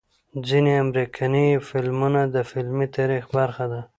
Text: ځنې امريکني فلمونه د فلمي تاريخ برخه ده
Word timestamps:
ځنې 0.47 0.73
امريکني 0.83 1.47
فلمونه 1.67 2.21
د 2.33 2.35
فلمي 2.49 2.87
تاريخ 2.97 3.23
برخه 3.37 3.65
ده 3.71 3.81